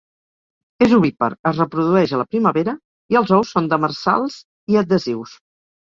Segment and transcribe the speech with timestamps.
[0.85, 2.75] És ovípar, es reprodueix a la primavera
[3.15, 4.39] i els ous són demersals
[4.75, 5.37] i adhesius.